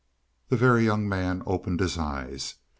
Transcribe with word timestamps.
The 0.49 0.57
Very 0.57 0.83
Young 0.83 1.07
Man 1.07 1.43
opened 1.45 1.79
his 1.79 1.95
eyes. 1.95 2.55